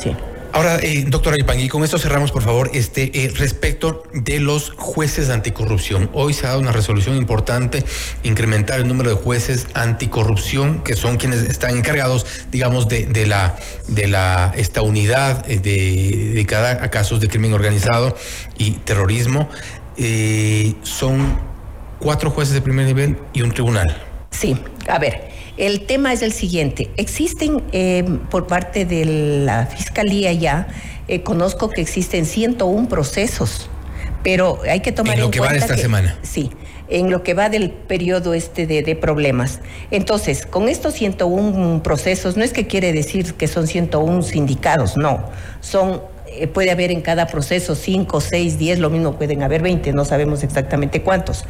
Sí. 0.00 0.14
Ahora, 0.52 0.78
eh, 0.82 1.04
doctora 1.06 1.36
y 1.38 1.68
con 1.68 1.84
esto 1.84 1.98
cerramos, 1.98 2.32
por 2.32 2.42
favor, 2.42 2.70
este 2.74 3.24
eh, 3.24 3.32
respecto 3.36 4.02
de 4.12 4.40
los 4.40 4.70
jueces 4.70 5.28
de 5.28 5.34
anticorrupción. 5.34 6.10
Hoy 6.12 6.34
se 6.34 6.46
ha 6.46 6.50
dado 6.50 6.60
una 6.60 6.72
resolución 6.72 7.16
importante, 7.16 7.84
incrementar 8.24 8.80
el 8.80 8.88
número 8.88 9.10
de 9.10 9.16
jueces 9.16 9.68
anticorrupción, 9.74 10.82
que 10.82 10.96
son 10.96 11.18
quienes 11.18 11.42
están 11.42 11.76
encargados, 11.76 12.26
digamos, 12.50 12.88
de, 12.88 13.06
de 13.06 13.26
la 13.26 13.56
de 13.86 14.08
la 14.08 14.52
esta 14.56 14.82
unidad 14.82 15.48
eh, 15.48 15.58
dedicada 15.58 16.82
a 16.82 16.90
casos 16.90 17.20
de 17.20 17.28
crimen 17.28 17.52
organizado 17.52 18.16
y 18.58 18.72
terrorismo. 18.72 19.48
Eh, 19.96 20.74
son 20.82 21.38
cuatro 22.00 22.30
jueces 22.30 22.54
de 22.54 22.60
primer 22.60 22.86
nivel 22.86 23.18
y 23.32 23.42
un 23.42 23.52
tribunal. 23.52 24.02
Sí, 24.30 24.56
a 24.88 24.98
ver. 24.98 25.29
El 25.60 25.82
tema 25.82 26.14
es 26.14 26.22
el 26.22 26.32
siguiente. 26.32 26.88
Existen 26.96 27.62
eh, 27.72 28.02
por 28.30 28.46
parte 28.46 28.86
de 28.86 29.04
la 29.44 29.66
Fiscalía 29.66 30.32
ya, 30.32 30.68
eh, 31.06 31.22
conozco 31.22 31.68
que 31.68 31.82
existen 31.82 32.24
101 32.24 32.88
procesos, 32.88 33.68
pero 34.22 34.58
hay 34.66 34.80
que 34.80 34.90
tomar 34.90 35.16
en, 35.16 35.20
lo 35.20 35.30
que 35.30 35.38
va 35.38 35.52
de 35.52 35.58
esta 35.58 35.76
semana. 35.76 36.18
Sí, 36.22 36.50
en 36.88 37.10
lo 37.10 37.22
que 37.22 37.34
va 37.34 37.50
del 37.50 37.70
periodo 37.72 38.32
este 38.32 38.66
de, 38.66 38.96
problemas. 38.96 39.60
Entonces, 39.90 40.46
con 40.46 40.66
estos 40.66 40.94
101 40.94 41.82
procesos, 41.82 42.38
no 42.38 42.42
es 42.42 42.54
que 42.54 42.66
quiere 42.66 42.94
decir 42.94 43.34
que 43.34 43.46
son 43.46 43.66
101 43.66 44.22
sindicados, 44.22 44.96
no, 44.96 45.28
son 45.60 46.00
eh, 46.26 46.46
puede 46.46 46.70
haber 46.70 46.90
en 46.90 47.02
cada 47.02 47.26
proceso 47.26 47.74
5, 47.74 48.18
6, 48.18 48.58
10, 48.58 48.78
lo 48.78 48.88
mismo 48.88 49.16
pueden 49.16 49.42
haber 49.42 49.60
20, 49.60 49.92
no 49.92 50.06
sabemos 50.06 50.42
exactamente 50.42 51.02
cuántos. 51.02 51.44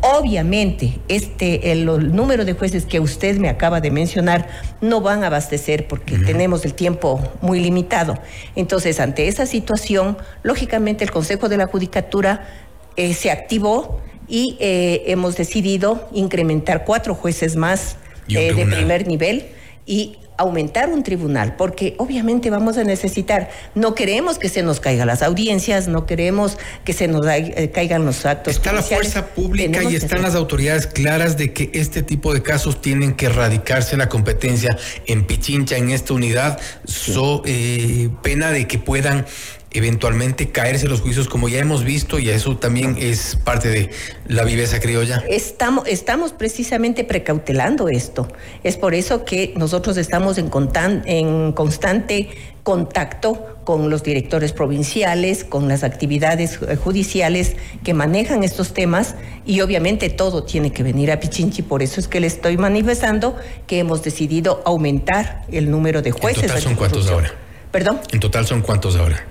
Obviamente, 0.00 1.00
este, 1.08 1.72
el, 1.72 1.84
número 2.14 2.44
de 2.44 2.52
jueces 2.52 2.86
que 2.86 3.00
usted 3.00 3.38
me 3.38 3.48
acaba 3.48 3.80
de 3.80 3.90
mencionar 3.90 4.48
no 4.80 5.00
van 5.00 5.24
a 5.24 5.26
abastecer 5.26 5.88
porque 5.88 6.18
tenemos 6.18 6.64
el 6.64 6.74
tiempo 6.74 7.20
muy 7.40 7.58
limitado. 7.58 8.16
Entonces, 8.54 9.00
ante 9.00 9.26
esa 9.26 9.44
situación, 9.44 10.16
lógicamente 10.42 11.02
el 11.02 11.10
Consejo 11.10 11.48
de 11.48 11.56
la 11.56 11.66
Judicatura 11.66 12.48
eh, 12.96 13.12
se 13.12 13.32
activó 13.32 14.00
y 14.28 14.56
eh, 14.60 15.02
hemos 15.06 15.36
decidido 15.36 16.08
incrementar 16.12 16.84
cuatro 16.84 17.14
jueces 17.14 17.56
más 17.56 17.96
de 18.28 18.52
primer 18.70 19.08
nivel 19.08 19.46
y 19.84 20.18
aumentar 20.38 20.88
un 20.88 21.02
tribunal, 21.02 21.56
porque 21.56 21.94
obviamente 21.98 22.48
vamos 22.48 22.78
a 22.78 22.84
necesitar, 22.84 23.50
no 23.74 23.94
queremos 23.94 24.38
que 24.38 24.48
se 24.48 24.62
nos 24.62 24.80
caigan 24.80 25.08
las 25.08 25.22
audiencias, 25.22 25.88
no 25.88 26.06
queremos 26.06 26.58
que 26.84 26.92
se 26.92 27.08
nos 27.08 27.26
eh, 27.26 27.70
caigan 27.74 28.06
los 28.06 28.24
actos. 28.24 28.54
Está 28.54 28.72
la 28.72 28.82
fuerza 28.82 29.26
pública 29.26 29.82
y 29.82 29.96
están 29.96 30.22
las 30.22 30.36
autoridades 30.36 30.86
claras 30.86 31.36
de 31.36 31.52
que 31.52 31.70
este 31.74 32.02
tipo 32.02 32.32
de 32.32 32.42
casos 32.42 32.80
tienen 32.80 33.14
que 33.14 33.26
erradicarse. 33.26 33.96
La 33.96 34.08
competencia 34.08 34.78
en 35.06 35.26
Pichincha, 35.26 35.76
en 35.76 35.90
esta 35.90 36.14
unidad, 36.14 36.58
so, 36.84 37.42
eh, 37.44 38.08
pena 38.22 38.52
de 38.52 38.68
que 38.68 38.78
puedan 38.78 39.26
eventualmente 39.70 40.50
caerse 40.50 40.88
los 40.88 41.00
juicios 41.00 41.28
como 41.28 41.48
ya 41.48 41.58
hemos 41.58 41.84
visto 41.84 42.18
y 42.18 42.30
eso 42.30 42.56
también 42.56 42.96
es 42.98 43.36
parte 43.36 43.68
de 43.68 43.90
la 44.26 44.44
viveza 44.44 44.80
criolla? 44.80 45.22
Estamos, 45.28 45.86
estamos 45.86 46.32
precisamente 46.32 47.04
precautelando 47.04 47.88
esto. 47.88 48.28
Es 48.64 48.76
por 48.76 48.94
eso 48.94 49.24
que 49.24 49.52
nosotros 49.56 49.96
estamos 49.96 50.38
en, 50.38 50.50
en 51.04 51.52
constante 51.52 52.30
contacto 52.62 53.56
con 53.64 53.90
los 53.90 54.02
directores 54.02 54.52
provinciales, 54.52 55.44
con 55.44 55.68
las 55.68 55.84
actividades 55.84 56.58
judiciales 56.82 57.56
que 57.84 57.94
manejan 57.94 58.44
estos 58.44 58.74
temas 58.74 59.14
y 59.46 59.60
obviamente 59.60 60.10
todo 60.10 60.44
tiene 60.44 60.72
que 60.72 60.82
venir 60.82 61.10
a 61.12 61.20
Pichinchi, 61.20 61.62
por 61.62 61.82
eso 61.82 62.00
es 62.00 62.08
que 62.08 62.20
le 62.20 62.26
estoy 62.26 62.56
manifestando 62.56 63.36
que 63.66 63.78
hemos 63.78 64.02
decidido 64.02 64.62
aumentar 64.66 65.44
el 65.50 65.70
número 65.70 66.02
de 66.02 66.10
jueces. 66.10 66.44
¿En 66.44 66.48
total 66.48 66.62
son 66.62 66.74
cuántos 66.74 67.10
ahora? 67.10 67.32
¿Perdón? 67.70 68.00
¿En 68.12 68.20
total 68.20 68.46
son 68.46 68.62
cuántos 68.62 68.96
ahora? 68.96 69.24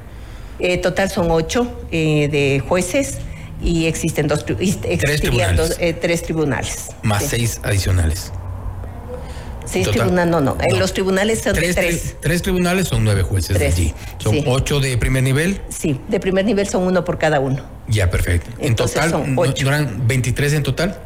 Eh, 0.60 0.78
total 0.78 1.10
son 1.10 1.30
ocho 1.30 1.72
eh, 1.92 2.30
de 2.30 2.64
jueces 2.68 3.20
y 3.62 3.86
existen 3.86 4.28
dos, 4.28 4.46
tres 4.46 5.22
tribunales. 5.22 5.78
Eh, 5.80 5.94
tres 5.94 6.24
tribunales. 6.24 6.88
Más 7.04 7.24
seis 7.24 7.60
adicionales. 7.64 8.32
Seis 9.66 9.90
tribunales, 9.90 10.32
no, 10.32 10.40
no. 10.40 10.58
En 10.62 10.80
los 10.80 10.94
tribunales 10.94 11.42
son 11.42 11.54
tres, 11.54 11.76
tres. 11.76 12.16
Tres 12.22 12.42
tribunales 12.42 12.88
son 12.88 13.04
nueve 13.04 13.22
jueces 13.22 13.58
tres, 13.58 13.76
allí. 13.76 13.94
¿Son 14.18 14.38
ocho 14.48 14.80
de 14.80 14.98
primer 14.98 15.24
nivel? 15.24 15.60
Sí, 15.70 16.00
de 16.08 16.20
primer 16.20 16.46
nivel 16.46 16.68
son 16.68 16.84
uno 16.84 17.04
por 17.04 17.18
cada 17.18 17.40
uno. 17.40 17.64
Ya, 17.88 18.10
perfecto. 18.10 18.50
En 18.60 18.76
total, 18.76 19.12
son 19.12 19.38
ocho. 19.38 19.66
¿no 19.66 19.70
eran 19.70 20.08
23 20.08 20.54
en 20.54 20.64
total? 20.64 20.98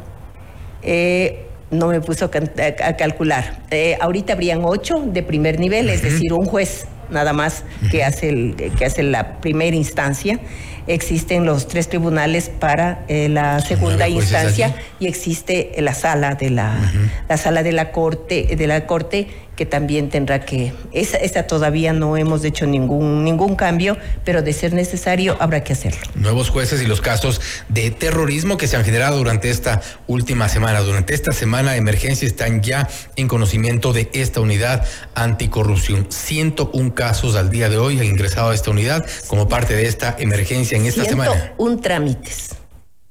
no 1.70 1.86
me 1.86 2.00
puso 2.00 2.26
a, 2.26 2.96
calcular. 2.96 3.62
ahorita 4.00 4.34
habrían 4.34 4.60
ocho 4.64 5.02
de 5.06 5.22
primer 5.22 5.58
nivel, 5.58 5.88
es 5.88 6.02
decir, 6.02 6.32
un 6.32 6.44
juez 6.46 6.86
nada 7.12 7.32
más 7.32 7.64
que 7.90 8.04
hace, 8.04 8.28
el, 8.28 8.56
que 8.78 8.84
hace 8.84 9.02
la 9.02 9.40
primera 9.40 9.76
instancia. 9.76 10.40
Existen 10.86 11.44
los 11.44 11.68
tres 11.68 11.88
tribunales 11.88 12.48
para 12.48 13.04
eh, 13.08 13.28
la 13.28 13.60
segunda 13.60 14.08
instancia 14.08 14.74
y 14.98 15.06
existe 15.06 15.72
la 15.78 15.94
sala 15.94 16.34
de 16.34 16.50
la, 16.50 16.92
la 17.28 17.36
sala 17.36 17.62
de 17.62 17.72
la 17.72 17.92
corte 17.92 18.56
de 18.56 18.66
la 18.66 18.86
corte 18.86 19.26
que 19.26 19.52
que 19.62 19.66
también 19.66 20.08
tendrá 20.08 20.44
que, 20.44 20.72
esa, 20.92 21.18
esa 21.18 21.46
todavía 21.46 21.92
no 21.92 22.16
hemos 22.16 22.44
hecho 22.44 22.66
ningún, 22.66 23.22
ningún 23.22 23.54
cambio, 23.54 23.98
pero 24.24 24.42
de 24.42 24.52
ser 24.52 24.72
necesario 24.72 25.36
habrá 25.40 25.62
que 25.62 25.74
hacerlo. 25.74 26.00
Nuevos 26.14 26.48
jueces 26.48 26.80
y 26.82 26.86
los 26.86 27.00
casos 27.00 27.40
de 27.68 27.90
terrorismo 27.90 28.56
que 28.56 28.66
se 28.66 28.76
han 28.76 28.84
generado 28.84 29.18
durante 29.18 29.50
esta 29.50 29.82
última 30.06 30.48
semana. 30.48 30.80
Durante 30.80 31.14
esta 31.14 31.32
semana 31.32 31.72
de 31.72 31.78
emergencia 31.78 32.26
están 32.26 32.62
ya 32.62 32.88
en 33.16 33.28
conocimiento 33.28 33.92
de 33.92 34.10
esta 34.14 34.40
unidad 34.40 34.86
anticorrupción. 35.14 36.06
101 36.08 36.94
casos 36.94 37.36
al 37.36 37.50
día 37.50 37.68
de 37.68 37.76
hoy 37.76 37.98
han 37.98 38.06
ingresado 38.06 38.50
a 38.50 38.54
esta 38.54 38.70
unidad 38.70 39.06
como 39.28 39.48
parte 39.48 39.76
de 39.76 39.86
esta 39.86 40.16
emergencia 40.18 40.78
en 40.82 40.88
esta 40.88 41.04
semana. 41.04 41.54
Un 41.58 41.80
trámites. 41.80 42.50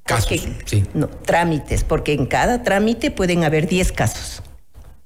Casos, 0.04 0.46
sí. 0.64 0.84
No, 0.94 1.08
trámites, 1.08 1.84
porque 1.84 2.12
en 2.12 2.26
cada 2.26 2.62
trámite 2.62 3.10
pueden 3.10 3.44
haber 3.44 3.68
10 3.68 3.92
casos. 3.92 4.42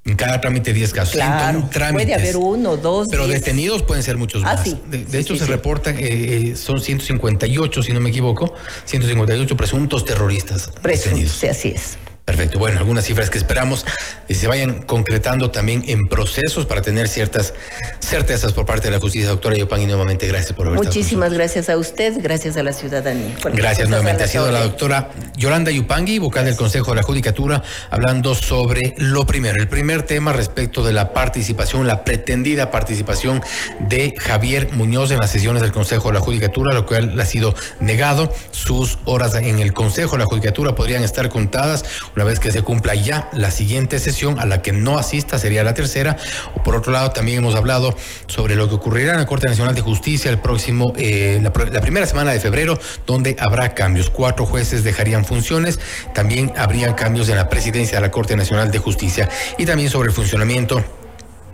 En 0.07 0.15
cada 0.15 0.41
trámite 0.41 0.73
10 0.73 0.93
casos. 0.93 1.15
Claro, 1.15 1.69
puede 1.93 2.15
haber 2.15 2.37
uno, 2.37 2.77
dos. 2.77 3.09
Pero 3.11 3.27
detenidos 3.27 3.83
pueden 3.83 4.05
ser 4.05 4.17
muchos 4.17 4.43
ah, 4.45 4.55
más. 4.55 4.63
Sí. 4.63 4.79
De, 4.89 5.19
hecho, 5.19 5.37
se 5.37 5.47
reportan, 5.47 5.99
eh, 5.99 6.53
eh, 6.53 6.57
son 6.57 6.81
158, 6.81 7.83
si 7.83 7.93
no 7.93 8.01
me 8.01 8.11
equivoco, 8.11 8.55
158 8.85 9.57
presuntos 9.57 10.05
terroristas. 10.05 10.71
Presuntos, 10.81 11.33
sí, 11.33 11.49
así 11.49 11.69
es. 11.71 11.99
Perfecto. 12.27 12.59
Bueno, 12.59 12.81
algunas 12.81 13.05
cifras 13.05 13.31
que 13.31 13.39
esperamos 13.39 13.87
y 14.27 14.35
se 14.35 14.49
vayan 14.49 14.83
concretando 14.83 15.53
también 15.53 15.85
en 15.87 16.09
procesos 16.09 16.67
para 16.67 16.83
tener 16.83 17.07
ciertas 17.07 17.55
certezas 18.01 18.53
por 18.53 18.67
parte 18.67 18.89
de 18.89 18.91
la 18.91 18.99
justicia. 18.99 19.29
Doctora 19.29 19.57
Yopangui, 19.57 19.87
nuevamente 19.87 20.27
gracias 20.27 20.53
por 20.53 20.67
haber 20.67 20.81
Muchísimas 20.81 21.33
gracias 21.33 21.69
a 21.69 21.77
usted, 21.77 22.15
gracias 22.21 22.57
a 22.57 22.65
la 22.65 22.73
ciudadanía. 22.73 23.33
Gracias 23.55 23.89
nuevamente. 23.89 24.25
Ha 24.25 24.27
sido 24.27 24.51
la 24.51 24.65
doctora 24.65 25.11
Yolanda 25.37 25.71
Yupangui, 25.71 26.19
vocal 26.19 26.47
del 26.47 26.57
Consejo 26.57 26.91
de 26.91 26.97
la 26.97 27.05
Judicatura, 27.05 27.63
hablando 27.91 28.35
sobre 28.35 28.95
lo 28.99 29.25
primero. 29.25 29.63
El 29.63 29.69
primer 29.69 30.03
tema 30.03 30.33
respecto 30.33 30.83
de 30.83 30.93
la 30.93 31.13
participación, 31.13 31.87
la 31.87 32.03
pretendida 32.03 32.73
participación 32.73 33.41
de 33.79 34.15
Javier 34.19 34.73
Muñoz 34.73 35.13
en 35.13 35.19
las 35.19 35.31
sesiones 35.31 35.63
del 35.63 35.71
Consejo 35.71 36.09
de 36.09 36.15
la 36.15 36.21
Judicatura, 36.21 36.75
lo 36.75 36.87
cual 36.87 37.21
ha 37.21 37.25
sido 37.25 37.55
negado. 37.79 38.35
Sus 38.51 38.99
horas 39.05 39.37
en 39.37 39.61
el 39.61 39.73
Consejo 39.73 40.17
de 40.17 40.25
la 40.25 40.27
Judicatura 40.27 40.75
podrían 40.75 41.05
estar 41.05 41.29
contadas 41.29 41.85
una 42.17 42.25
vez 42.25 42.41
que 42.41 42.51
se 42.51 42.63
cumpla 42.63 42.95
ya 42.95 43.29
la 43.33 43.51
siguiente 43.51 43.99
sesión 43.99 44.41
a 44.41 44.47
la 44.47 44.63
que 44.63 44.73
no 44.73 44.99
asista 44.99 45.39
sería 45.39 45.63
la 45.63 45.75
tercera. 45.75 46.17
Por 46.65 46.75
otro 46.75 46.91
lado, 46.91 47.11
también 47.11 47.39
hemos 47.39 47.55
hablado 47.55 47.95
sobre 48.27 48.57
lo 48.57 48.69
que 48.69 48.75
ocurrirá 48.75 49.13
en 49.13 49.19
la 49.19 49.27
Corte 49.27 49.49
Nacional 49.49 49.75
de 49.75 49.83
Justicia 49.83 50.31
el 50.31 50.39
próximo, 50.39 50.95
eh, 50.97 51.39
la, 51.43 51.53
la 51.71 51.81
primera 51.83 52.07
semana 52.07 52.33
de 52.33 52.41
febrero, 52.41 52.79
donde 53.07 53.37
habrá 53.39 53.75
cambios. 53.75 54.09
Cuatro 54.09 54.47
jueces 54.47 54.83
dejarían 54.83 55.27
funciones. 55.27 55.79
También 56.15 56.53
habrían 56.57 56.95
cambios 56.95 57.29
en 57.29 57.37
la 57.37 57.51
presidencia 57.51 57.99
de 57.99 58.03
la 58.03 58.11
Corte 58.11 58.35
Nacional 58.35 58.71
de 58.71 58.79
Justicia 58.79 59.29
y 59.59 59.67
también 59.67 59.91
sobre 59.91 60.09
el 60.09 60.15
funcionamiento 60.15 60.83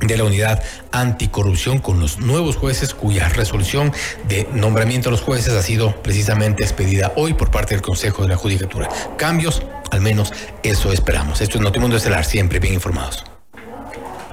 de 0.01 0.17
la 0.17 0.25
unidad 0.25 0.63
anticorrupción 0.91 1.79
con 1.79 2.01
los 2.01 2.19
nuevos 2.19 2.57
jueces 2.57 2.95
cuya 2.95 3.29
resolución 3.29 3.93
de 4.29 4.49
nombramiento 4.53 5.09
a 5.09 5.13
los 5.13 5.23
jueces 5.23 5.53
ha 5.55 5.63
sido 5.63 5.95
precisamente 6.03 6.65
expedida 6.65 7.13
hoy 7.17 7.35
por 7.35 7.51
parte 7.51 7.75
del 7.75 7.83
Consejo 7.83 8.23
de 8.23 8.29
la 8.29 8.37
Judicatura. 8.37 8.89
Cambios, 9.17 9.63
al 9.93 10.01
menos 10.01 10.33
eso 10.63 10.91
esperamos. 10.91 11.41
Esto 11.43 11.59
es 11.59 11.61
Notimundo 11.63 11.97
Estelar, 11.97 12.25
siempre 12.25 12.59
bien 12.59 12.75
informados. 12.75 13.25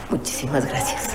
Muchísimas 0.10 0.66
gracias. 0.66 1.10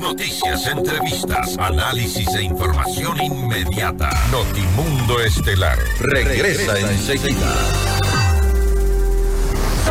Noticias, 0.00 0.66
entrevistas, 0.66 1.56
análisis 1.58 2.28
e 2.34 2.42
información 2.42 3.20
inmediata. 3.20 4.10
Notimundo 4.30 5.20
Estelar 5.20 5.78
regresa 6.00 6.78
enseguida. 6.78 7.95